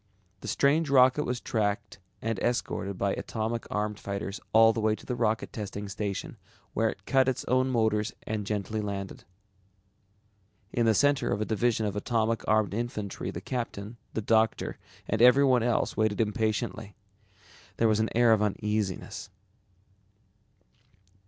The 0.39 0.47
strange 0.47 0.89
rocket 0.89 1.25
was 1.25 1.39
tracked 1.39 1.99
and 2.23 2.39
escorted 2.39 2.97
by 2.97 3.13
atomic 3.13 3.67
armed 3.69 3.99
fighters 3.99 4.39
all 4.51 4.73
the 4.73 4.79
way 4.79 4.95
to 4.95 5.05
the 5.05 5.13
Rocket 5.15 5.53
Testing 5.53 5.87
Station 5.87 6.37
where 6.73 6.89
it 6.89 7.05
cut 7.05 7.29
its 7.29 7.45
own 7.45 7.69
motors 7.69 8.11
and 8.23 8.47
gently 8.47 8.81
landed. 8.81 9.25
In 10.73 10.87
the 10.87 10.95
center 10.95 11.31
of 11.31 11.39
a 11.39 11.45
division 11.45 11.85
of 11.85 11.95
atomic 11.95 12.43
armed 12.47 12.73
infantry 12.73 13.29
the 13.29 13.41
captain, 13.41 13.97
the 14.15 14.23
doctor, 14.23 14.79
and 15.07 15.21
everyone 15.21 15.61
else, 15.61 15.95
waited 15.95 16.19
impatiently. 16.19 16.95
There 17.77 17.87
was 17.87 17.99
an 17.99 18.09
air 18.15 18.33
of 18.33 18.41
uneasiness. 18.41 19.29